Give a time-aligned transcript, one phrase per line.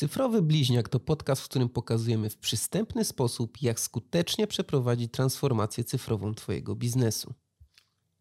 [0.00, 6.34] Cyfrowy Bliźniak to podcast, w którym pokazujemy w przystępny sposób, jak skutecznie przeprowadzić transformację cyfrową
[6.34, 7.34] Twojego biznesu.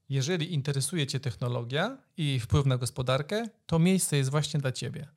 [0.10, 5.08] Jeżeli interesuje Cię technologia i jej wpływ na gospodarkę, to miejsce jest właśnie dla Ciebie.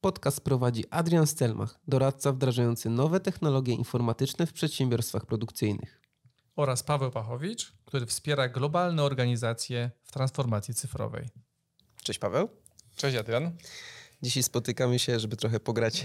[0.00, 6.00] Podcast prowadzi Adrian Stelmach, doradca wdrażający nowe technologie informatyczne w przedsiębiorstwach produkcyjnych.
[6.56, 11.28] Oraz Paweł Pachowicz, który wspiera globalne organizacje w transformacji cyfrowej.
[12.02, 12.48] Cześć Paweł.
[12.96, 13.56] Cześć Adrian.
[14.22, 16.04] Dzisiaj spotykamy się, żeby trochę pograć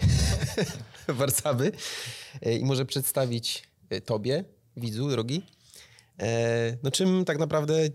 [1.07, 1.71] Warszawy
[2.59, 3.63] i może przedstawić
[4.05, 4.43] Tobie,
[4.77, 5.45] widzu drogi,
[6.83, 7.89] no czym tak naprawdę,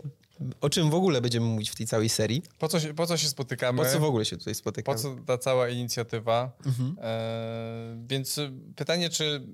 [0.61, 2.43] o czym w ogóle będziemy mówić w tej całej serii.
[2.59, 3.83] Po co się, po co się spotykamy?
[3.83, 4.97] Po co w ogóle się tutaj spotykamy?
[4.97, 6.51] Po co ta cała inicjatywa?
[6.65, 6.95] Mhm.
[7.01, 8.39] E, więc
[8.75, 9.47] pytanie, czy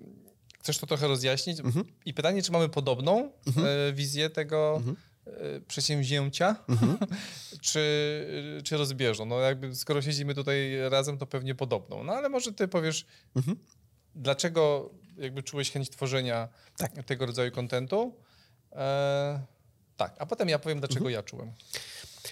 [0.59, 1.59] chcesz to trochę rozjaśnić?
[1.59, 1.85] Mhm.
[2.05, 3.67] I pytanie, czy mamy podobną mhm.
[3.67, 4.95] e, wizję tego mhm.
[5.37, 6.97] E, przedsięwzięcia, mhm.
[7.61, 9.25] czy, czy rozbieżną?
[9.25, 12.03] No jakby skoro siedzimy tutaj razem, to pewnie podobną.
[12.03, 13.05] No ale może ty powiesz,
[13.35, 13.57] mhm.
[14.15, 17.03] dlaczego jakby czułeś chęć tworzenia tak.
[17.03, 18.15] tego rodzaju kontentu?
[18.71, 19.39] E,
[19.97, 21.13] tak, a potem ja powiem, dlaczego mhm.
[21.13, 21.51] ja czułem.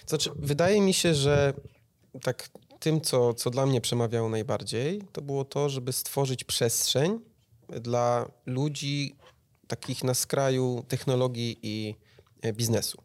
[0.06, 1.52] Znaczy, wydaje mi się, że
[2.22, 2.48] tak
[2.80, 7.20] tym, co, co dla mnie przemawiało najbardziej, to było to, żeby stworzyć przestrzeń
[7.68, 9.16] dla ludzi
[9.68, 11.94] takich na skraju technologii i
[12.52, 13.02] biznesu.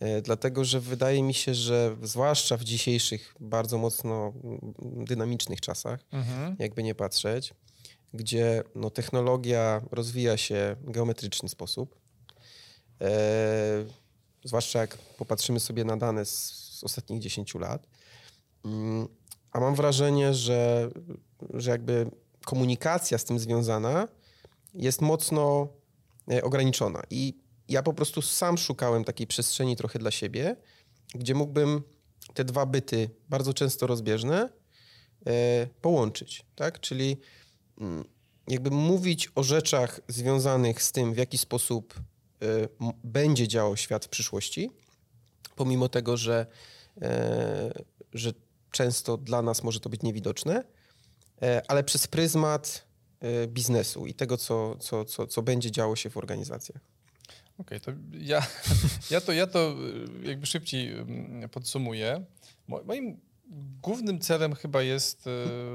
[0.00, 4.32] E, dlatego, że wydaje mi się, że zwłaszcza w dzisiejszych bardzo mocno
[4.82, 6.56] dynamicznych czasach, mhm.
[6.58, 7.54] jakby nie patrzeć,
[8.14, 12.04] gdzie no, technologia rozwija się w geometryczny sposób,
[13.00, 13.84] E,
[14.44, 16.34] zwłaszcza jak popatrzymy sobie na dane z,
[16.78, 17.86] z ostatnich 10 lat.
[18.64, 19.08] Mm,
[19.52, 20.90] a mam wrażenie, że,
[21.54, 22.10] że jakby
[22.44, 24.08] komunikacja z tym związana
[24.74, 25.68] jest mocno
[26.30, 27.02] e, ograniczona.
[27.10, 30.56] I ja po prostu sam szukałem takiej przestrzeni trochę dla siebie,
[31.14, 31.82] gdzie mógłbym
[32.34, 34.48] te dwa byty, bardzo często rozbieżne,
[35.26, 36.44] e, połączyć.
[36.54, 36.80] Tak?
[36.80, 37.16] Czyli
[37.80, 38.04] mm,
[38.48, 42.00] jakby mówić o rzeczach związanych z tym, w jaki sposób
[42.44, 42.68] Y,
[43.04, 44.70] będzie działał świat w przyszłości,
[45.56, 46.46] pomimo tego, że,
[47.02, 48.32] e, że
[48.70, 50.64] często dla nas może to być niewidoczne,
[51.42, 52.86] e, ale przez pryzmat
[53.20, 56.93] e, biznesu i tego, co, co, co, co będzie działo się w organizacjach.
[57.58, 58.46] Okej, okay, to ja,
[59.10, 59.76] ja, to ja to
[60.22, 62.24] jakby szybciej mm, podsumuję.
[62.68, 63.20] Moim
[63.82, 65.24] głównym celem chyba jest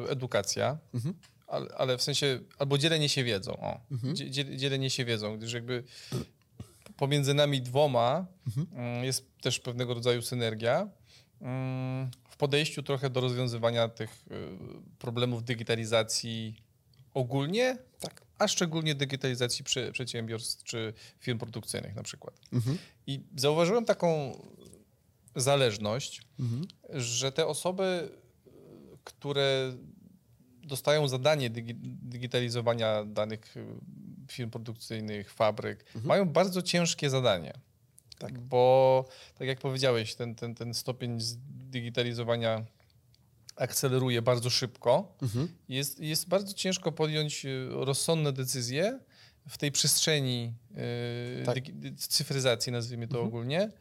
[0.10, 1.16] edukacja, mhm.
[1.48, 3.52] ale, ale, w sensie, albo dzielenie się wiedzą.
[3.52, 4.16] O, mhm.
[4.58, 5.84] dzielenie się wiedzą, gdyż jakby
[6.98, 8.68] pomiędzy nami dwoma mhm.
[8.74, 10.90] Mm, jest też pewnego rodzaju synergia
[11.42, 14.58] mm, w podejściu trochę do rozwiązywania tych y,
[15.00, 16.56] problemów digitalizacji
[17.14, 18.29] ogólnie, tak.
[18.40, 22.40] A szczególnie digitalizacji przy, przedsiębiorstw czy firm produkcyjnych na przykład.
[22.54, 22.78] Mhm.
[23.08, 24.38] I zauważyłem taką
[25.36, 26.68] zależność, mhm.
[26.90, 28.10] że te osoby,
[29.04, 29.74] które
[30.64, 33.66] dostają zadanie digitalizowania danych y,
[34.32, 36.06] firm produkcyjnych, fabryk, mhm.
[36.06, 37.54] mają bardzo ciężkie zadanie.
[38.18, 38.40] Tak.
[38.40, 39.06] Bo,
[39.38, 41.18] tak jak powiedziałeś, ten, ten, ten stopień
[41.48, 42.66] digitalizowania
[43.60, 45.16] akceleruje bardzo szybko.
[45.22, 45.48] Mhm.
[45.70, 49.00] Jest, jest bardzo ciężko podjąć y, rozsądne decyzje
[49.48, 50.54] w tej przestrzeni
[51.38, 51.58] yy, tak.
[51.98, 53.28] cyfryzacji, nazwijmy to mhm.
[53.28, 53.72] ogólnie,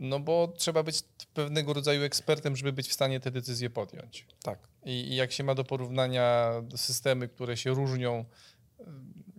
[0.00, 1.02] no bo trzeba być
[1.34, 4.26] pewnego rodzaju ekspertem, żeby być w stanie te decyzje podjąć.
[4.42, 4.58] Tak.
[4.84, 8.24] I, i jak się ma do porównania systemy, które się różnią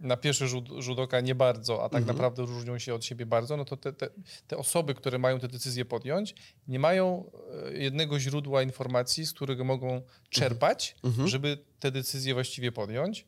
[0.06, 2.18] na pierwszy rzut, rzut oka nie bardzo, a tak mhm.
[2.18, 4.10] naprawdę różnią się od siebie bardzo, no to te, te,
[4.48, 6.36] te, osoby, które mają te decyzje podjąć,
[6.68, 7.32] nie mają
[7.66, 11.12] e, jednego źródła informacji, z którego mogą czerpać, mhm.
[11.12, 11.28] mhm.
[11.28, 13.26] żeby te decyzje właściwie podjąć,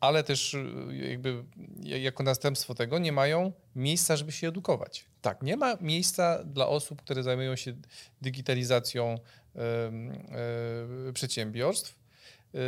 [0.00, 0.66] ale też e,
[1.08, 1.44] jakby
[1.82, 5.04] jako następstwo tego nie mają miejsca, żeby się edukować.
[5.22, 5.42] Tak.
[5.42, 7.76] Nie ma miejsca dla osób, które zajmują się
[8.22, 9.18] digitalizacją
[11.14, 12.04] przedsiębiorstw.
[12.54, 12.58] E,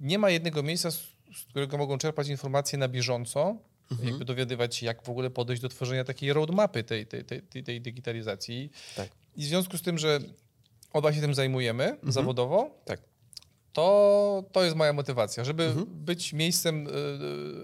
[0.00, 0.88] nie ma jednego miejsca,
[1.36, 3.56] z którego mogą czerpać informacje na bieżąco,
[3.90, 4.08] mhm.
[4.08, 7.80] jakby dowiadywać się, jak w ogóle podejść do tworzenia takiej roadmapy tej, tej, tej, tej
[7.80, 8.70] digitalizacji.
[8.96, 9.08] Tak.
[9.36, 10.20] I w związku z tym, że
[10.92, 12.12] oba się tym zajmujemy mhm.
[12.12, 13.00] zawodowo, tak.
[13.72, 15.86] to, to jest moja motywacja, żeby mhm.
[15.90, 16.90] być miejscem e,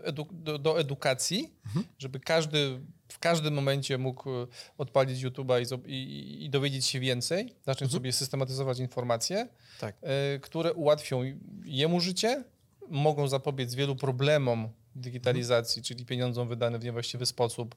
[0.06, 1.84] edu do, do, edukacji, mhm.
[1.98, 4.30] żeby każdy w każdym momencie mógł
[4.78, 7.90] odpalić YouTube'a i, i, i, dowiedzieć się więcej, zacząć mhm.
[7.90, 9.48] sobie systematyzować informacje,
[9.80, 9.96] tak.
[10.36, 11.22] y, które ułatwią
[11.64, 12.44] jemu życie,
[12.90, 17.74] mogą zapobiec wielu problemom digitalizacji, czyli pieniądzom wydanym w niewłaściwy sposób.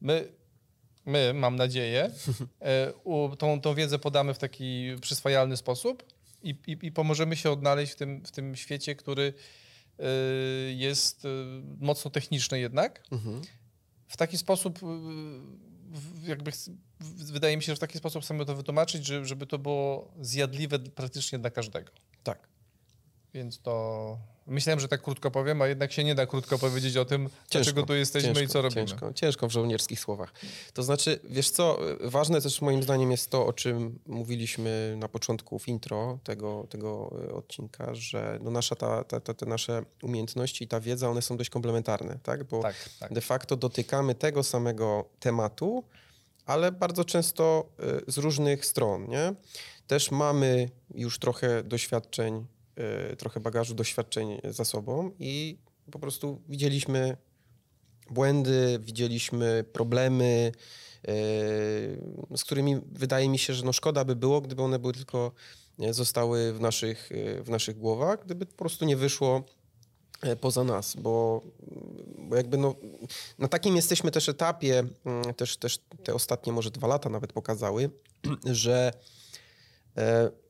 [0.00, 0.32] My,
[1.06, 2.10] my mam nadzieję,
[2.60, 2.92] e,
[3.38, 6.04] tą, tą wiedzę podamy w taki przyswajalny sposób
[6.42, 9.32] i, i, i pomożemy się odnaleźć w tym, w tym świecie, który
[9.98, 10.04] e,
[10.72, 11.28] jest e,
[11.80, 13.02] mocno techniczny jednak.
[13.12, 13.42] Mhm.
[14.08, 14.78] W taki sposób
[16.26, 16.52] jakby
[17.16, 21.38] wydaje mi się, że w taki sposób chcemy to wytłumaczyć, żeby to było zjadliwe praktycznie
[21.38, 21.92] dla każdego.
[22.24, 22.48] Tak.
[23.34, 24.18] Więc to
[24.48, 27.82] myślałem, że tak krótko powiem, a jednak się nie da krótko powiedzieć o tym, dlaczego
[27.82, 28.86] tu jesteśmy ciężko, i co robimy.
[28.86, 30.32] Ciężko, ciężko w żołnierskich słowach.
[30.72, 35.58] To znaczy, wiesz co, ważne też moim zdaniem jest to, o czym mówiliśmy na początku
[35.58, 40.64] w intro tego, tego e, odcinka, że no nasza ta, ta, ta, te nasze umiejętności
[40.64, 42.44] i ta wiedza, one są dość komplementarne, tak?
[42.44, 43.12] Bo Tak, tak.
[43.12, 45.84] de facto dotykamy tego samego tematu,
[46.46, 47.68] ale bardzo często
[48.08, 49.34] y, z różnych stron, nie?
[49.86, 52.46] Też mamy już trochę doświadczeń,
[53.18, 55.58] trochę bagażu doświadczeń za sobą i
[55.90, 57.16] po prostu widzieliśmy
[58.10, 60.52] błędy, widzieliśmy problemy,
[61.08, 61.08] y,
[62.36, 65.32] z którymi wydaje mi się, że no szkoda by było, gdyby one były tylko
[65.90, 69.44] zostały w naszych, y, w naszych głowach, gdyby po prostu nie wyszło
[70.40, 71.42] poza nas, bo,
[72.18, 72.74] bo jakby no,
[73.38, 77.90] na takim jesteśmy też etapie, mm, też, też te ostatnie może dwa lata nawet pokazały,
[78.44, 78.92] że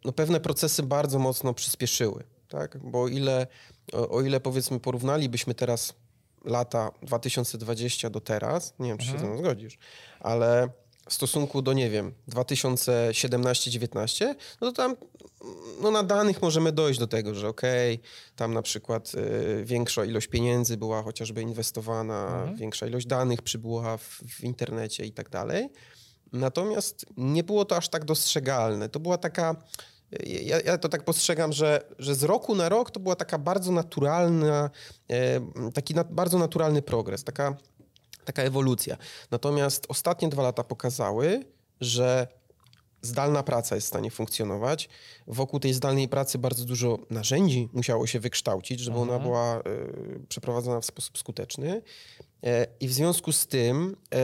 [0.04, 2.78] no, pewne procesy bardzo mocno przyspieszyły, tak?
[2.78, 3.46] Bo o ile,
[3.92, 5.94] o, o ile powiedzmy porównalibyśmy teraz
[6.44, 9.78] lata 2020 do teraz, nie wiem, czy się ze mną zgodzisz,
[10.20, 10.68] ale
[11.08, 14.96] w stosunku do, nie wiem, 2017-19, no to tam
[15.80, 18.00] no na danych możemy dojść do tego, że okej,
[18.36, 24.22] tam na przykład y, większa ilość pieniędzy była chociażby inwestowana, większa ilość danych przybyła w,
[24.28, 25.68] w internecie i tak dalej.
[26.32, 28.88] Natomiast nie było to aż tak dostrzegalne.
[28.88, 29.56] To była taka.
[30.26, 33.72] Ja, ja to tak postrzegam, że, że z roku na rok to była taka bardzo
[33.72, 34.70] naturalna,
[35.10, 35.40] e,
[35.70, 37.56] taki na, bardzo naturalny progres, taka,
[38.24, 38.96] taka ewolucja.
[39.30, 41.44] Natomiast ostatnie dwa lata pokazały,
[41.80, 42.28] że
[43.02, 44.88] zdalna praca jest w stanie funkcjonować.
[45.26, 49.62] Wokół tej zdalnej pracy bardzo dużo narzędzi musiało się wykształcić, żeby ona była e,
[50.28, 51.82] przeprowadzona w sposób skuteczny.
[52.44, 54.18] E, I w związku z tym e,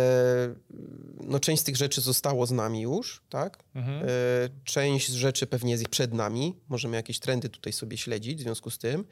[1.21, 3.65] no, część z tych rzeczy zostało z nami już, tak?
[3.76, 6.56] E, część z rzeczy pewnie jest przed nami.
[6.69, 9.05] Możemy jakieś trendy tutaj sobie śledzić w związku z tym.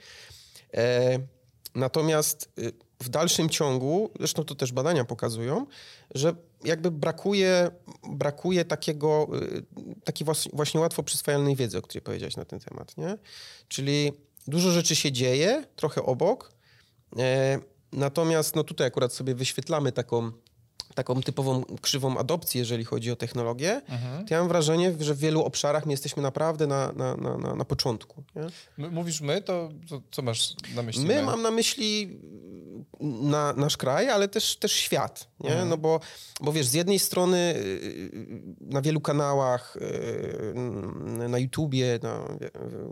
[0.74, 1.18] E,
[1.74, 5.66] Natomiast y, w dalszym ciągu, zresztą to też badania pokazują,
[6.14, 7.70] że jakby brakuje,
[8.10, 9.64] brakuje takiego, y,
[10.04, 13.18] takiej właśnie łatwo przyswajalnej wiedzy, o której powiedziałeś na ten temat, nie?
[13.68, 14.12] Czyli
[14.46, 16.52] dużo rzeczy się dzieje, trochę obok,
[17.18, 17.58] e,
[17.92, 20.32] natomiast no tutaj akurat sobie wyświetlamy taką,
[20.94, 23.82] taką typową krzywą adopcji, jeżeli chodzi o technologię,
[24.28, 27.54] to ja mam wrażenie, że w wielu obszarach my jesteśmy naprawdę na, na, na, na,
[27.54, 28.88] na początku, nie?
[28.90, 31.04] Mówisz my, to, to co masz na myśli?
[31.04, 32.20] My mam na myśli
[33.02, 35.64] na, nasz kraj, ale też, też świat, nie?
[35.64, 36.00] No bo,
[36.40, 38.10] bo wiesz, z jednej strony y,
[38.60, 42.28] na wielu kanałach, y, na YouTubie, na,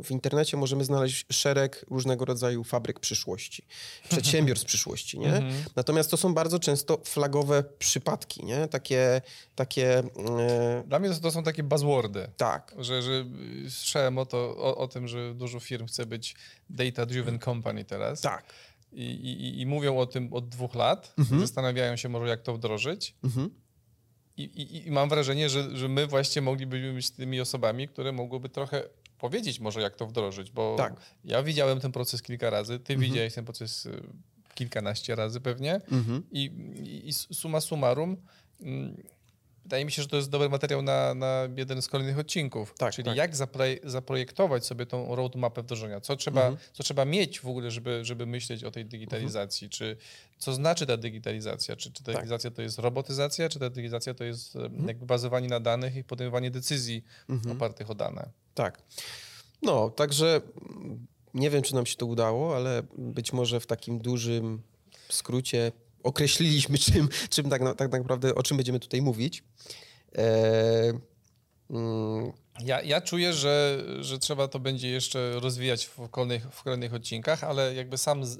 [0.04, 3.64] w internecie możemy znaleźć szereg różnego rodzaju fabryk przyszłości,
[4.08, 5.42] przedsiębiorstw przyszłości, nie?
[5.76, 8.68] Natomiast to są bardzo często flagowe przypadki, nie?
[8.68, 9.20] Takie,
[9.54, 10.04] takie y,
[10.86, 12.28] Dla mnie to, są takie buzzwordy.
[12.36, 13.24] tak, Że, że
[13.68, 16.34] słyszałem o, to, o, o tym, że dużo firm chce być
[16.70, 18.20] data-driven company teraz.
[18.20, 18.44] tak.
[18.92, 21.14] I, i, I mówią o tym od dwóch lat.
[21.40, 23.14] Zastanawiają się może, jak to wdrożyć.
[23.24, 23.50] Mhm.
[24.36, 28.48] I, i, I mam wrażenie, że, że my właśnie moglibyśmy być tymi osobami, które mogłyby
[28.48, 28.82] trochę
[29.18, 30.94] powiedzieć może, jak to wdrożyć, bo Tak.
[31.24, 34.02] ja widziałem ten proces kilka razy, ty widziałeś ten proces y,
[34.54, 36.22] kilkanaście razy pewnie Mhm.
[36.32, 36.44] I,
[36.84, 38.16] i, i summa summarum
[38.60, 38.96] mm,
[39.62, 42.74] wydaje mi się, że to jest dobry materiał na, na jeden z kolejnych odcinków.
[42.78, 43.16] Tak, Czyli tak.
[43.16, 43.36] jak
[43.84, 46.58] zaprojektować sobie tą roadmapę wdrożenia, co trzeba, Mhm.
[46.72, 49.96] co trzeba mieć w ogóle, żeby, żeby myśleć o tej digitalizacji, czy
[50.38, 52.14] co znaczy ta digitalizacja, czy, czy ta Tak.
[52.14, 54.88] digitalizacja to jest robotyzacja, czy ta digitalizacja to jest mhm.
[54.88, 57.56] jakby bazowanie na danych i podejmowanie decyzji Mhm.
[57.56, 58.28] opartych o dane.
[58.54, 58.82] Tak.
[59.62, 60.40] No, także
[61.34, 64.62] nie wiem, czy nam się to udało, ale być może w takim dużym
[65.08, 65.72] skrócie
[66.02, 69.42] określiliśmy, czym, czym tak, tak naprawdę, o czym będziemy tutaj mówić.
[70.18, 70.92] E,
[71.70, 72.32] mm,
[72.64, 77.44] Ja, ja czuję, że, że trzeba to będzie jeszcze rozwijać w kolejnych, w kolejnych odcinkach,
[77.44, 78.38] ale jakby sam z,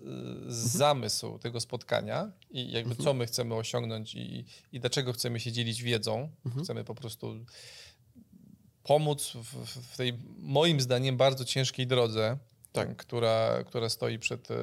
[0.49, 5.53] z zamysł tego spotkania i jakby co my chcemy osiągnąć i, i dlaczego chcemy się
[5.53, 6.29] dzielić wiedzą,
[6.63, 7.45] chcemy po prostu
[8.83, 12.39] pomóc w, w tej moim zdaniem bardzo ciężkiej drodze,
[12.73, 12.97] Tak.
[12.97, 14.55] która, która stoi przed e,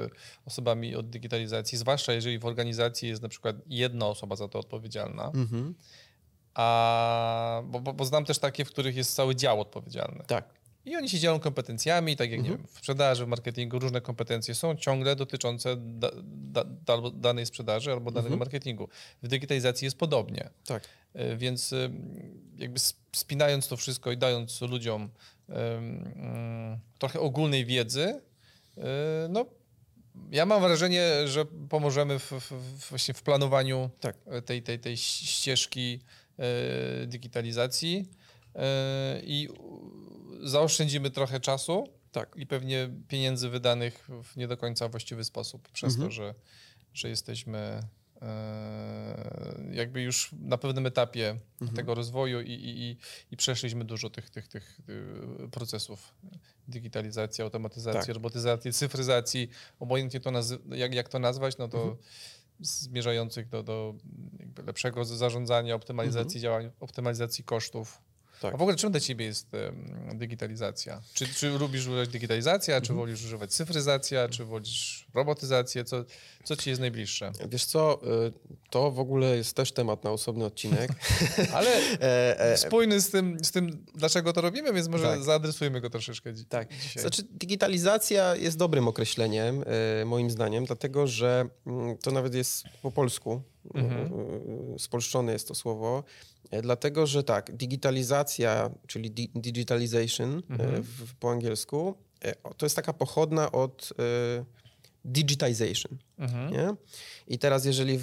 [0.45, 5.25] osobami od digitalizacji, zwłaszcza jeżeli w organizacji jest na przykład jedna osoba za to odpowiedzialna.
[5.35, 5.75] mhm.
[6.53, 10.23] A, bo, bo, bo znam też takie, w których jest cały dział odpowiedzialny.
[10.27, 10.57] Tak.
[10.85, 14.55] I oni się dzielą kompetencjami, tak jak nie wiem, w sprzedaży, w marketingu różne kompetencje
[14.55, 18.89] są ciągle dotyczące da, da, da, danej sprzedaży albo danego marketingu.
[19.23, 20.49] W digitalizacji jest podobnie.
[20.65, 20.83] Tak.
[21.15, 21.91] Y, Więc y,
[22.57, 25.09] jakby sp- spinając to wszystko i dając ludziom
[26.99, 28.21] trochę ogólnej wiedzy,
[28.77, 28.81] y,
[29.29, 29.45] no
[30.31, 34.15] ja mam wrażenie, że pomożemy w, w, właśnie w planowaniu Tak.
[34.37, 35.99] y, tej, tej, tej ścieżki
[37.03, 38.09] y, digitalizacji
[38.55, 38.59] y,
[39.23, 39.49] i
[40.43, 42.35] zaoszczędzimy trochę czasu, Tak.
[42.35, 46.09] i pewnie pieniędzy wydanych w nie do końca właściwy sposób, przez Mhm.
[46.09, 46.33] to, że,
[46.93, 47.87] że jesteśmy e,
[49.71, 51.75] jakby już na pewnym etapie Mhm.
[51.75, 52.97] tego rozwoju i, i,
[53.31, 54.79] i, przeszliśmy dużo tych, tych, tych
[55.45, 56.13] y, procesów
[56.67, 58.15] digitalizacji, automatyzacji, Tak.
[58.15, 60.31] robotyzacji, cyfryzacji, obojętnie to
[60.69, 61.97] jak, jak to nazwać, no to Mhm.
[62.59, 63.95] zmierzających do, do
[64.65, 68.01] lepszego zarządzania, optymalizacji działań, optymalizacji kosztów.
[68.41, 68.53] Tak.
[68.53, 69.47] A w ogóle czym dla ciebie jest
[70.15, 71.01] digitalizacja?
[71.13, 72.87] Czy, czy lubisz używać digitalizacja, Mhm.
[72.87, 75.83] czy wolisz używać cyfryzacja, czy wolisz robotyzację?
[75.83, 76.05] Co,
[76.43, 77.31] co ci jest najbliższe?
[77.49, 78.33] Wiesz co, y,
[78.69, 80.91] to w ogóle jest też temat na osobny odcinek.
[81.53, 85.23] Ale E, e, spójny z tym, z tym, dlaczego to robimy, więc może Tak.
[85.23, 86.73] zaadresujmy go troszeczkę dzi- Tak.
[86.81, 87.01] dzisiaj.
[87.01, 89.63] Znaczy, digitalizacja jest dobrym określeniem,
[90.01, 93.41] e, moim zdaniem, dlatego że mm, to nawet jest po polsku,
[93.73, 94.09] Mhm.
[94.79, 96.03] spolszczone jest to słowo,
[96.51, 100.83] e, dlatego że tak, digitalizacja, czyli di digitalization e, Mhm.
[100.83, 103.93] w, po angielsku, e, to jest taka pochodna od
[105.05, 105.97] digitization.
[106.19, 106.51] Mhm.
[106.53, 106.75] Nie?
[107.27, 107.99] I teraz, jeżeli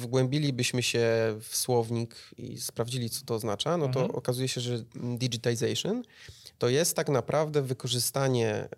[0.00, 1.08] wgłębilibyśmy się
[1.40, 4.10] w słownik i sprawdzili, co to oznacza, no to Mhm.
[4.18, 6.02] okazuje się, że digitization
[6.60, 8.68] to jest tak naprawdę wykorzystanie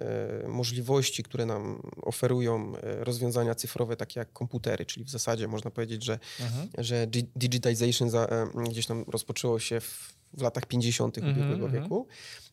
[0.44, 5.70] e, możliwości, które nam oferują e, rozwiązania cyfrowe, takie jak komputery, czyli w zasadzie można
[5.70, 6.68] powiedzieć, że, Mhm.
[6.78, 11.18] że di- digitization za, e, gdzieś tam rozpoczęło się w, w latach 50.
[11.18, 11.82] Mhm, ubiegłego mhm.
[11.82, 12.06] wieku.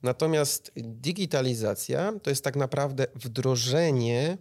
[0.03, 4.38] Natomiast digitalizacja to jest tak naprawdę wdrożenie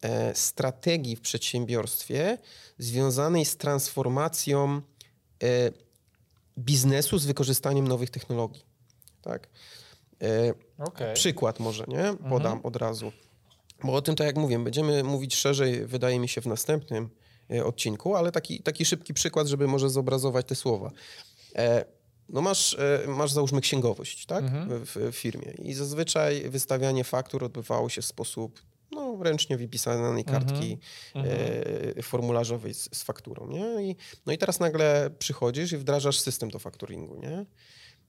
[0.00, 2.38] e, strategii w przedsiębiorstwie
[2.78, 4.82] związanej z transformacją
[5.42, 5.70] e,
[6.58, 8.62] biznesu z wykorzystaniem nowych technologii.
[9.22, 9.48] Tak?
[10.22, 11.14] E, Okej.
[11.14, 12.14] Przykład może, nie?
[12.28, 13.12] Podam od razu.
[13.84, 17.08] Bo o tym, tak jak mówię, będziemy mówić szerzej, wydaje mi się, w następnym
[17.50, 20.90] e, odcinku, ale taki, taki szybki przykład, żeby może zobrazować te słowa.
[21.56, 21.84] E,
[22.28, 22.76] no masz,
[23.06, 24.44] masz załóżmy księgowość, tak?
[24.44, 24.84] Mhm.
[24.84, 25.52] W, w firmie.
[25.58, 30.78] I zazwyczaj wystawianie faktur odbywało się w sposób no, ręcznie wypisanej kartki
[31.14, 33.90] e, formularzowej z, z fakturą, nie?
[33.90, 37.46] I, no i teraz nagle przychodzisz i wdrażasz system do fakturingu, nie?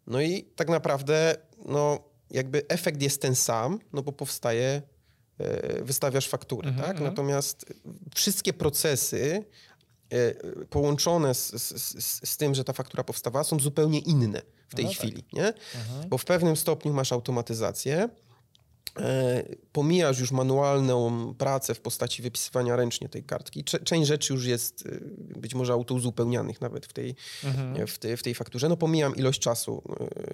[0.07, 1.99] No i tak naprawdę, no
[2.31, 4.81] jakby efekt jest ten sam, no bo powstaje,
[5.37, 6.95] e, wystawiasz fakturę, Mhm, tak?
[6.95, 7.09] mhm.
[7.11, 7.73] Natomiast
[8.15, 9.45] wszystkie procesy
[10.09, 10.33] e,
[10.65, 14.91] połączone z, z, z, tym, że ta faktura powstawała, są zupełnie inne w tej No
[14.91, 14.99] tak.
[14.99, 15.47] chwili, nie?
[15.75, 16.09] Mhm.
[16.09, 18.09] Bo w pewnym stopniu masz automatyzację,
[19.71, 23.63] pomijasz już manualną pracę w postaci wypisywania ręcznie tej kartki.
[23.63, 27.87] Część rzeczy już jest e, być może autouzupełnianych nawet w tej, Mhm.
[27.87, 28.69] w, tej, w tej fakturze.
[28.69, 29.83] No pomijam ilość czasu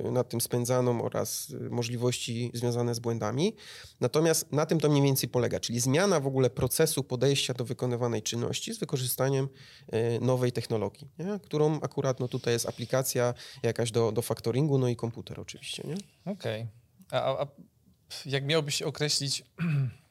[0.04, 3.56] e, nad tym spędzaną oraz e, możliwości związane z błędami.
[4.00, 8.24] Natomiast na tym to mniej więcej polega, czyli zmiana w ogóle procesu podejścia do wykonywanej
[8.24, 9.50] czynności z wykorzystaniem
[9.88, 11.40] e, nowej technologii, nie?
[11.44, 15.84] którą akurat no, tutaj jest aplikacja jakaś do, do faktoringu, no i komputer oczywiście.
[16.26, 16.68] Okej.
[17.12, 17.48] A, a, a
[18.26, 19.44] jak miałbyś określić,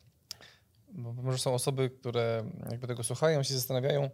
[1.03, 4.11] bo może są osoby, które jakby tego słuchają, się zastanawiają,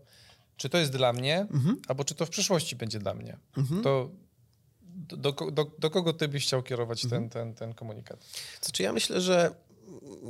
[0.56, 1.80] czy to jest dla mnie, Mhm.
[1.88, 3.36] albo czy to w przyszłości będzie dla mnie.
[3.56, 3.82] Mhm.
[3.82, 4.10] To
[4.96, 7.22] do, do, do, kogo ty byś chciał kierować Mhm.
[7.22, 8.24] ten, ten, ten komunikat?
[8.62, 9.54] Znaczy ja myślę, że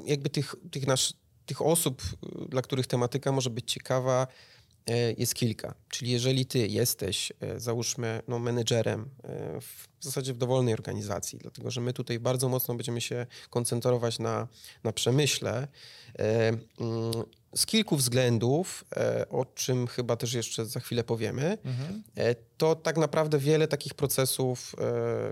[0.07, 1.15] jakby tych, tych, nasz,
[1.47, 2.03] tych osób,
[2.49, 4.27] dla których tematyka może być ciekawa,
[5.19, 5.75] jest kilka.
[5.89, 11.71] Czyli jeżeli ty jesteś, e, załóżmy, no, menedżerem e, w zasadzie w dowolnej organizacji, dlatego
[11.71, 14.49] że my tutaj bardzo mocno będziemy się koncentrować na,
[14.85, 15.69] na przemyśle,
[16.19, 16.63] e, mm,
[17.57, 22.03] z kilku względów, e, o czym chyba też jeszcze za chwilę powiemy, Mhm.
[22.17, 24.75] E, to tak naprawdę wiele takich procesów,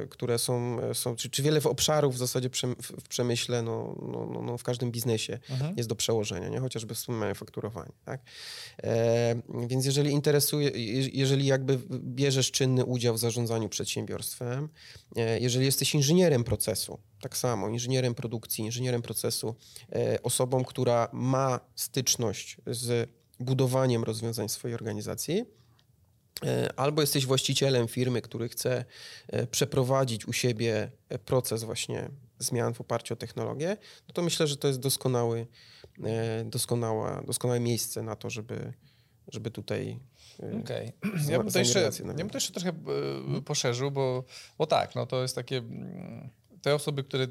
[0.02, 2.48] e, które są, są czy, czy wiele obszarów w zasadzie
[2.82, 5.74] w przemyśle, no, no, no, no w każdym biznesie Mhm.
[5.76, 6.60] jest do przełożenia, nie?
[6.60, 7.92] chociażby wspomniałem fakturowanie.
[8.04, 8.20] Tak?
[9.66, 14.68] Więc jeżeli interesuje, je- jeżeli jakby bierzesz czynny udział w zarządzaniu przedsiębiorstwem,
[15.40, 19.54] jeżeli jesteś inżynierem procesu, tak samo, inżynierem produkcji, inżynierem procesu,
[19.92, 23.10] e, osobą, która ma styczność z
[23.40, 25.44] budowaniem rozwiązań swojej organizacji,
[26.44, 28.84] E, Albo jesteś właścicielem firmy, który chce
[29.28, 30.90] e, przeprowadzić u siebie
[31.24, 33.76] proces właśnie zmian w oparciu o technologię,
[34.08, 35.46] no to myślę, że to jest doskonały,
[36.44, 38.72] doskonała, doskonałe miejsce na to, żeby,
[39.28, 39.98] żeby tutaj
[40.62, 40.92] Okej.
[41.20, 42.72] Za- Ja bym to jeszcze, ja bym to jeszcze trochę
[43.44, 44.24] poszerzył, bo,
[44.58, 45.62] bo tak, no to jest takie...
[46.62, 47.30] Te osoby, które y,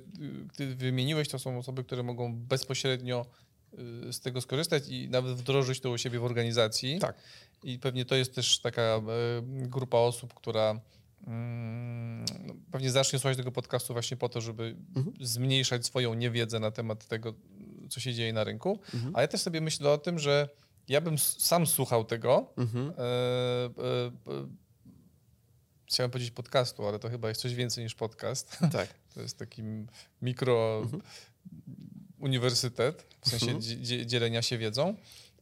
[0.55, 3.25] ty wymieniłeś, to są osoby, które mogą bezpośrednio
[4.07, 6.99] y, z tego skorzystać i nawet wdrożyć to u siebie w organizacji.
[6.99, 7.15] Tak.
[7.63, 9.01] I pewnie to jest też taka e,
[9.45, 10.81] grupa osób, która
[11.27, 15.15] mm, no, pewnie zacznie słuchać tego podcastu właśnie po to, żeby Mhm.
[15.21, 17.33] zmniejszać swoją niewiedzę na temat tego,
[17.89, 18.79] co się dzieje na rynku.
[18.93, 19.15] Mhm.
[19.15, 20.49] A ja też sobie myślę o tym, że
[20.87, 22.53] ja bym sam słuchał tego.
[22.57, 22.89] Mhm.
[22.89, 24.47] E, e, e,
[25.85, 28.57] chciałem powiedzieć podcastu, ale to chyba jest coś więcej niż podcast.
[28.71, 28.87] Tak.
[29.13, 29.61] To jest taki
[30.21, 31.01] mikro, Mhm.
[32.19, 33.61] uniwersytet, w sensie Mhm.
[33.61, 34.95] dzie- dzielenia się wiedzą,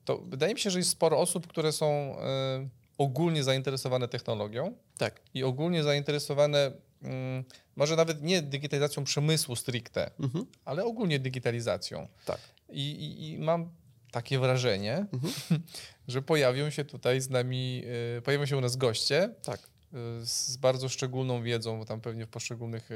[0.06, 1.88] to wydaje mi się, że jest sporo osób, które są
[2.20, 5.22] e, ogólnie zainteresowane technologią Tak.
[5.34, 6.72] i ogólnie zainteresowane
[7.04, 7.44] mm,
[7.76, 10.46] może nawet nie digitalizacją przemysłu stricte, Mhm.
[10.66, 12.08] ale ogólnie digitalizacją.
[12.26, 12.40] Tak.
[12.70, 13.70] I, i, i mam
[14.12, 15.34] takie wrażenie, Mhm.
[16.08, 17.84] że pojawią się tutaj z nami,
[18.18, 19.69] e, pojawią się u nas goście Tak.
[19.94, 22.90] E, z bardzo szczególną wiedzą, tam pewnie w poszczególnych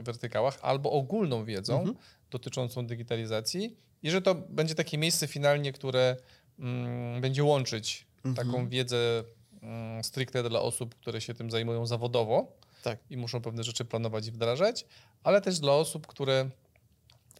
[0.00, 1.96] wertykałach, albo ogólną wiedzą Mhm.
[2.30, 6.16] dotyczącą digitalizacji i że to będzie takie miejsce finalnie, które
[6.58, 8.46] mm, będzie łączyć Mhm.
[8.46, 9.24] taką wiedzę
[9.62, 12.98] mm, stricte dla osób, które się tym zajmują zawodowo Tak.
[13.10, 14.86] i muszą pewne rzeczy planować i wdrażać,
[15.22, 16.50] ale też dla osób, które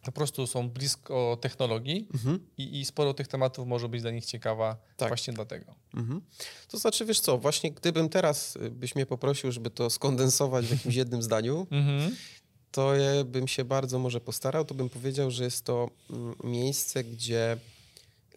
[0.03, 2.39] po prostu są blisko technologii Mhm.
[2.57, 5.07] i, i sporo tych tematów może być dla nich ciekawa Tak.
[5.09, 5.75] właśnie dlatego.
[5.93, 6.21] Mhm.
[6.67, 10.71] To znaczy, wiesz co, właśnie gdybym teraz y, byś mnie poprosił, żeby to skondensować w
[10.71, 12.15] jakimś jednym zdaniu, Mhm.
[12.71, 17.03] to ja bym się bardzo może postarał, to bym powiedział, że jest to mm, miejsce,
[17.03, 17.57] gdzie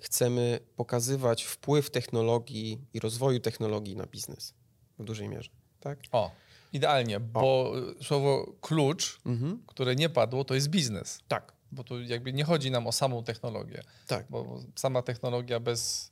[0.01, 4.55] chcemy pokazywać wpływ technologii i rozwoju technologii na biznes
[4.99, 5.51] w dużej mierze.
[5.81, 5.99] Tak?
[6.13, 6.31] O,
[6.73, 9.63] idealnie, bo y, słowo klucz, Mhm.
[9.67, 11.19] które nie padło, to jest biznes.
[11.29, 14.27] Tak, Bo tu jakby nie chodzi nam o samą technologię, tak.
[14.31, 16.11] bo sama technologia bez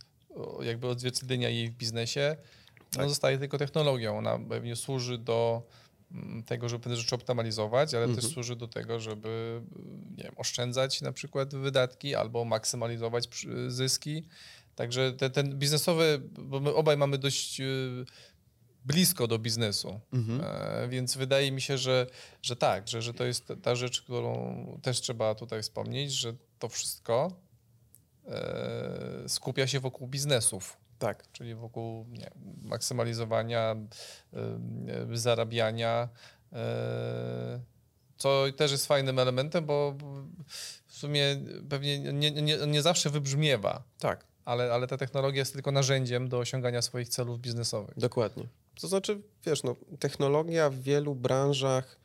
[0.62, 2.37] jakby odzwierciedlenia jej w biznesie
[2.92, 3.08] no, Tak.
[3.08, 4.18] zostaje tylko technologią.
[4.18, 5.62] Ona pewnie służy do
[6.12, 8.20] mm, tego, żeby pewne rzeczy optymalizować, ale Mhm.
[8.23, 9.62] też służy do tego, żeby
[10.16, 13.28] nie wiem, oszczędzać na przykład wydatki albo maksymalizować
[13.68, 14.25] zyski.
[14.76, 18.04] Także te, ten biznesowy, bo my obaj mamy dość y,
[18.85, 20.41] blisko do biznesu, Mhm.
[20.45, 22.07] e, więc wydaje mi się, że,
[22.43, 26.69] że tak, że, że to jest ta rzecz, którą też trzeba tutaj wspomnieć, że to
[26.69, 27.33] wszystko
[28.26, 31.33] e, skupia się wokół biznesów Tak.
[31.33, 32.31] czyli wokół nie,
[32.62, 33.76] maksymalizowania,
[35.12, 36.09] y, zarabiania,
[36.53, 36.57] y,
[38.17, 39.97] co też jest fajnym elementem, bo
[40.87, 41.37] w sumie
[41.69, 46.39] pewnie nie, nie, nie zawsze wybrzmiewa, Tak, ale, ale ta technologia jest tylko narzędziem do
[46.39, 47.99] osiągania swoich celów biznesowych.
[47.99, 48.45] dokładnie.
[48.80, 52.00] To znaczy, wiesz, no, technologia w wielu branżach,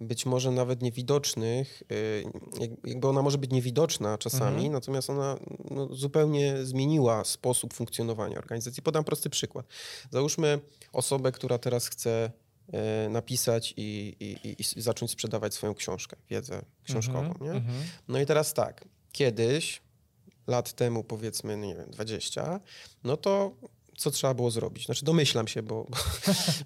[0.00, 2.24] być może nawet niewidocznych, y,
[2.60, 4.72] jak- jakby ona może być niewidoczna czasami, Mhm.
[4.72, 5.36] natomiast ona
[5.70, 8.82] no, zupełnie zmieniła sposób funkcjonowania organizacji.
[8.82, 9.66] Podam prosty przykład.
[10.10, 10.60] Załóżmy
[10.92, 12.30] osobę, która teraz chce
[12.72, 17.26] e, napisać i, i, i, i zacząć sprzedawać swoją książkę, wiedzę książkową.
[17.26, 17.50] Mhm, Nie?
[17.58, 17.76] mhm.
[18.08, 19.82] No i teraz tak, kiedyś,
[20.46, 22.60] lat temu powiedzmy, no nie wiem, 20,
[23.04, 23.52] no to
[23.98, 24.86] co trzeba było zrobić?
[24.86, 25.86] Znaczy domyślam się, bo,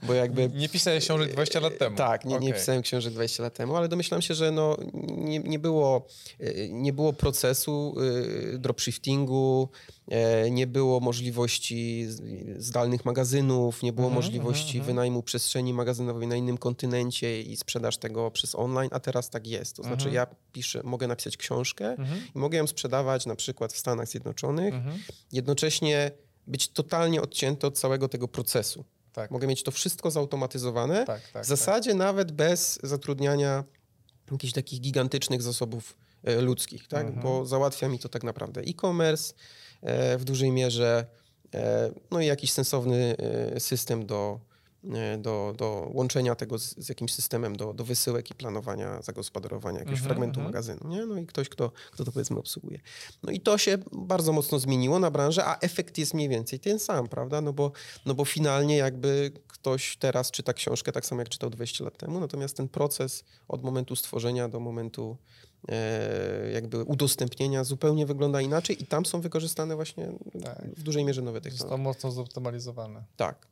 [0.03, 0.51] bo jakby...
[0.55, 1.97] Nie pisałeś książek 20 lat temu.
[1.97, 2.53] Tak, nie, nie Okej.
[2.53, 4.77] pisałem książek 20 lat temu, ale domyślam się, że no,
[5.09, 6.07] nie, nie, było,
[6.40, 7.95] y, nie było procesu
[8.55, 9.68] y, dropshiftingu,
[10.09, 12.07] e, nie było możliwości
[12.57, 14.87] zdalnych magazynów, nie było Mhm, możliwości mhm, mhm.
[14.87, 19.77] wynajmu przestrzeni magazynowej na innym kontynencie i sprzedaż tego przez online, a teraz tak jest.
[19.77, 21.97] To znaczy ja piszę, mogę napisać książkę
[22.35, 24.75] i mogę ją sprzedawać na przykład w Stanach Zjednoczonych,
[25.33, 26.11] jednocześnie
[26.46, 28.85] być totalnie odcięty od całego tego procesu.
[29.12, 31.44] Tak, Mogę mieć to wszystko zautomatyzowane, tak, tak.
[31.44, 33.64] w zasadzie nawet bez zatrudniania
[34.33, 37.07] jakichś takich gigantycznych zasobów e, ludzkich, tak?
[37.07, 37.22] Mhm.
[37.22, 39.35] Bo załatwia mi to tak naprawdę e-commerce
[39.83, 41.07] e, w dużej mierze,
[41.55, 43.16] e, no i jakiś sensowny
[43.59, 44.40] system do,
[45.18, 49.99] do, do łączenia tego z, z jakimś systemem do, do wysyłek i planowania, zagospodarowania jakiegoś
[49.99, 50.47] Mhm, fragmentu mhm.
[50.47, 51.07] magazynu, nie?
[51.07, 52.81] No i ktoś, kto, kto to powiedzmy obsługuje.
[53.23, 56.79] No i to się bardzo mocno zmieniło na branżę, a efekt jest mniej więcej ten
[56.79, 57.40] sam, prawda?
[57.40, 57.73] No bo,
[58.07, 62.21] no bo finalnie jakby ktoś teraz czyta książkę tak samo jak czytał 20 lat temu,
[62.21, 65.16] natomiast ten proces od momentu stworzenia do momentu
[65.68, 70.12] e, jakby udostępnienia zupełnie wygląda inaczej i tam są wykorzystane właśnie
[70.45, 70.64] Tak.
[70.77, 71.83] w dużej mierze nowe technologie.
[71.83, 73.05] mocno zoptymalizowane.
[73.16, 73.47] Tak.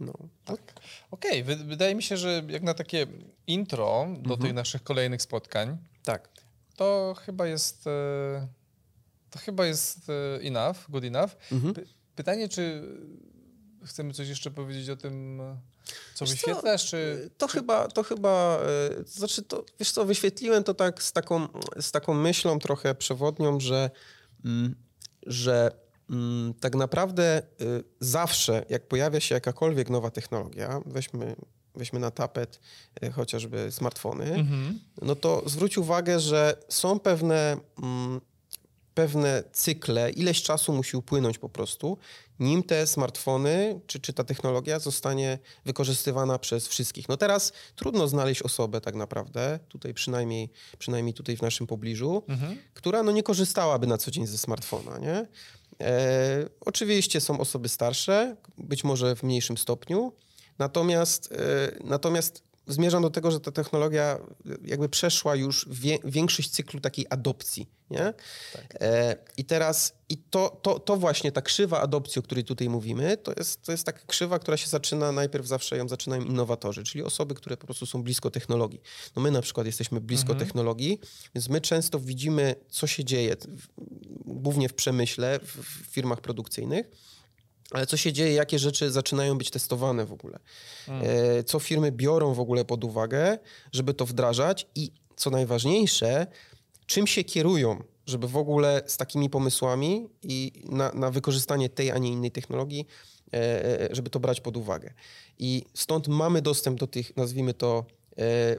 [0.00, 0.12] No,
[0.44, 0.60] Tak.
[1.10, 3.06] Okej, wy- wydaje mi się, że jak na takie
[3.46, 4.40] intro do Mhm.
[4.40, 6.28] tych naszych kolejnych spotkań, tak.
[6.76, 8.48] to chyba jest e,
[9.30, 11.30] to chyba jest e, enough, good enough.
[11.52, 11.74] Mhm.
[11.74, 12.82] Py- Pytanie, czy
[13.84, 15.56] chcemy coś jeszcze powiedzieć o tym, e,
[16.14, 17.30] co Wiesz co, wyświetlasz, czy...
[17.38, 18.58] To chyba, to chyba,
[18.90, 21.48] e, to znaczy to, wiesz co, wyświetliłem to tak z taką,
[21.80, 23.90] z taką myślą trochę przewodnią, że,
[24.44, 24.74] mm,
[25.26, 25.70] że
[26.60, 31.36] tak naprawdę y, zawsze, jak pojawia się jakakolwiek nowa technologia, weźmy,
[31.74, 32.60] weźmy na tapet
[33.04, 34.78] y, chociażby smartfony, Mhm.
[35.02, 38.20] no to zwróć uwagę, że są pewne, mm,
[38.94, 41.98] pewne cykle, ileś czasu musi upłynąć po prostu,
[42.40, 47.08] nim te smartfony czy, czy ta technologia zostanie wykorzystywana przez wszystkich.
[47.08, 52.58] No teraz trudno znaleźć osobę tak naprawdę, tutaj przynajmniej, przynajmniej tutaj w naszym pobliżu, Mhm.
[52.74, 55.26] która no nie korzystałaby na co dzień ze smartfona, nie?
[55.80, 60.12] E, oczywiście są osoby starsze, być może w mniejszym stopniu,
[60.58, 61.36] natomiast, e,
[61.84, 64.18] natomiast zmierzam do tego, że ta technologia
[64.64, 68.14] jakby przeszła już wie, większość cyklu takiej adopcji, nie?
[68.52, 68.76] Tak.
[68.80, 73.16] E, I teraz, i to, to, to właśnie ta krzywa adopcji, o której tutaj mówimy,
[73.16, 77.04] to jest, to jest taka krzywa, która się zaczyna, najpierw zawsze ją zaczynają innowatorzy, czyli
[77.04, 78.80] osoby, które po prostu są blisko technologii.
[79.16, 80.46] No my na przykład jesteśmy blisko Mhm.
[80.46, 81.00] technologii,
[81.34, 83.68] więc my często widzimy, co się dzieje, w-
[84.24, 86.90] głównie w przemyśle, w, w firmach produkcyjnych,
[87.70, 90.38] ale co się dzieje, jakie rzeczy zaczynają być testowane w ogóle.
[90.88, 93.38] E, co firmy biorą w ogóle pod uwagę,
[93.72, 96.26] żeby to wdrażać i co najważniejsze,
[96.86, 101.98] czym się kierują, żeby w ogóle z takimi pomysłami i na, na wykorzystanie tej, a
[101.98, 102.86] nie innej technologii,
[103.32, 104.94] e, e, żeby to brać pod uwagę.
[105.38, 107.84] I stąd mamy dostęp do tych, nazwijmy to,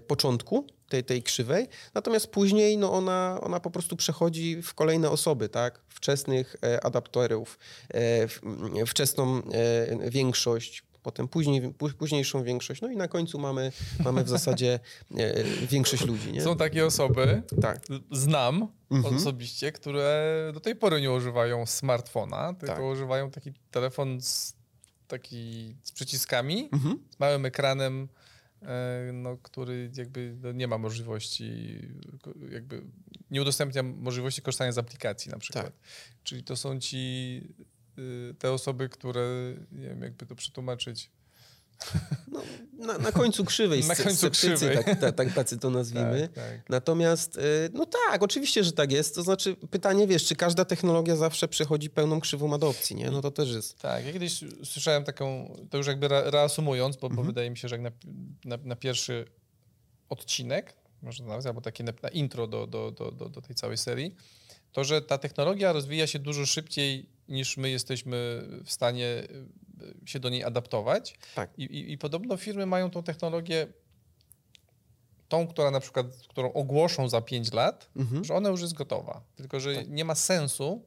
[0.07, 5.49] początku tej, tej krzywej, natomiast później no ona, ona po prostu przechodzi w kolejne osoby,
[5.49, 5.81] tak?
[6.01, 7.59] Wczesnych e, adapterów,
[7.93, 13.71] e, wczesną e, większość, potem później, pó- późniejszą większość, no i na końcu mamy,
[14.03, 14.79] mamy w zasadzie
[15.69, 16.41] większość ludzi, nie?
[16.41, 17.79] Są takie osoby, Tak.
[18.11, 19.15] znam Mhm.
[19.15, 22.83] osobiście, które do tej pory nie używają smartfona, tylko Tak.
[22.83, 24.53] używają taki telefon z,
[25.07, 26.99] taki z przyciskami, Mhm.
[27.15, 28.07] z małym ekranem,
[29.13, 31.79] no, który jakby no, nie ma możliwości,
[32.51, 32.83] jakby
[33.31, 35.65] nie udostępnia możliwości korzystania z aplikacji na przykład.
[35.65, 35.73] Tak.
[36.23, 36.97] Czyli to są ci
[37.99, 41.11] y, te osoby, które, nie wiem jakby to przetłumaczyć,
[42.27, 42.41] No,
[42.85, 44.77] na, na końcu krzywej, Na końcu sceptycy, krzywej.
[44.83, 46.21] Tak, tak, tak, tacy to nazwijmy.
[46.21, 46.69] Tak, tak.
[46.69, 47.41] Natomiast, y,
[47.73, 49.15] no tak, oczywiście, że tak jest.
[49.15, 53.11] To znaczy, pytanie, wiesz, czy każda technologia zawsze przechodzi pełną krzywą adopcji, nie?
[53.11, 53.79] No to też jest.
[53.79, 57.27] Tak, ja kiedyś słyszałem taką, to już jakby re- reasumując, bo, bo Mhm.
[57.27, 57.91] wydaje mi się, że jak na,
[58.45, 59.25] na, na pierwszy
[60.09, 63.77] odcinek, może nawet, albo takie na, na intro do, do, do, do, do tej całej
[63.77, 64.15] serii,
[64.71, 69.05] to, że ta technologia rozwija się dużo szybciej niż my jesteśmy w stanie
[70.05, 71.17] y, się do niej adaptować.
[71.35, 71.49] Tak.
[71.57, 73.67] I, i, I podobno firmy mają tą technologię,
[75.29, 78.23] tą, która na przykład, którą ogłoszą za 5 lat, Mhm.
[78.23, 79.21] że ona już jest gotowa.
[79.35, 80.85] Tylko, że nie ma sensu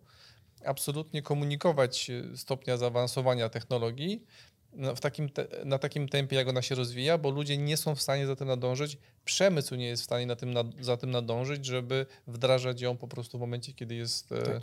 [0.65, 4.25] absolutnie komunikować e, stopnia zaawansowania technologii
[4.73, 7.95] no, w takim te, na takim tempie, jak ona się rozwija, bo ludzie nie są
[7.95, 8.99] w stanie za tym nadążyć.
[9.25, 13.09] Przemysł nie jest w stanie na tym nad, za tym nadążyć, żeby wdrażać ją po
[13.09, 14.63] prostu w momencie, kiedy jest e, Tak.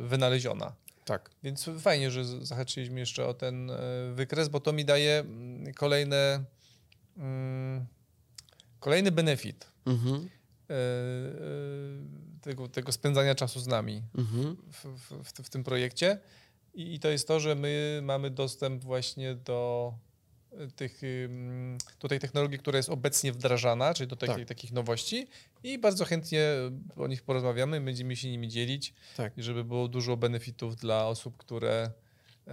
[0.00, 0.72] Wynaleziona.
[1.04, 1.30] Tak.
[1.42, 3.76] Więc fajnie, że zahaczyliśmy jeszcze o ten e,
[4.14, 6.44] wykres, bo to mi daje mm, kolejne,
[7.16, 7.86] mm,
[8.80, 10.28] kolejny benefit Mhm.
[10.70, 10.78] e, e,
[12.40, 14.56] tego, tego spędzania czasu z nami Mhm.
[14.72, 16.18] w, w, w, w tym projekcie.
[16.74, 19.92] I, I to jest to, że my mamy dostęp właśnie do
[20.76, 21.00] tych,
[22.00, 24.48] do tej technologii, która jest obecnie wdrażana, czyli do takiej, Tak.
[24.48, 25.26] takich nowości
[25.62, 26.54] i bardzo chętnie
[26.96, 29.32] o nich porozmawiamy, będziemy się nimi dzielić Tak.
[29.36, 31.90] żeby było dużo benefitów dla osób, które
[32.46, 32.52] e,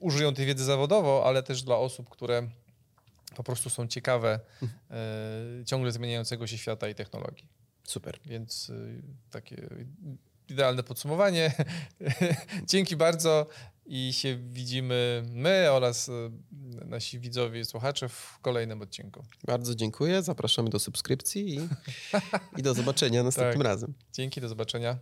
[0.00, 2.48] użyją tej wiedzy zawodowo, ale też dla osób, które
[3.36, 4.40] po prostu są ciekawe
[4.90, 7.46] e, ciągle zmieniającego się świata i technologii.
[7.86, 8.18] Super.
[8.24, 9.68] Więc y, takie
[10.48, 11.52] idealne podsumowanie.
[12.66, 13.46] Dzięki bardzo
[13.86, 16.30] i się widzimy my oraz y,
[16.84, 19.24] nasi widzowie i słuchacze w kolejnym odcinku.
[19.46, 20.22] Bardzo dziękuję.
[20.22, 21.68] Zapraszamy do subskrypcji i,
[22.56, 23.66] i do zobaczenia następnym Tak.
[23.66, 23.94] razem.
[24.12, 24.98] Dzięki, do zobaczenia.